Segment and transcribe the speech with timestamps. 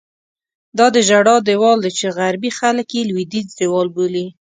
[0.77, 4.27] دا د ژړا دیوال دی چې غربي خلک یې لوېدیځ دیوال بولي.